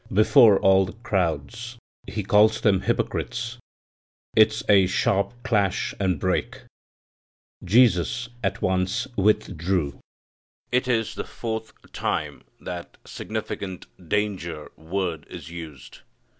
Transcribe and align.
Before 0.11 0.57
all 0.57 0.85
the 0.87 0.95
crowds 1.03 1.77
He 2.07 2.23
calls 2.23 2.61
them 2.61 2.81
hypocrites. 2.81 3.59
It's 4.35 4.63
a 4.67 4.87
sharp 4.87 5.31
clash 5.43 5.93
and 5.99 6.19
break. 6.19 6.63
Jesus 7.63 8.27
at 8.43 8.63
once 8.63 9.07
"withdrew." 9.15 9.99
It 10.71 10.87
is 10.87 11.13
the 11.13 11.23
fourth 11.23 11.73
time 11.93 12.41
that 12.59 12.97
significant 13.05 13.85
danger 14.09 14.71
word 14.75 15.27
is 15.29 15.51
used. 15.51 15.99